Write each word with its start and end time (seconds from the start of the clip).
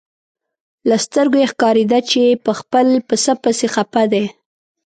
له 0.89 0.95
سترګو 1.05 1.37
یې 1.41 1.47
ښکارېده 1.51 1.99
چې 2.09 2.21
په 2.45 2.51
خپل 2.59 2.87
پسه 3.07 3.33
پسې 3.43 3.67
خپه 3.73 4.03
دی. 4.11 4.25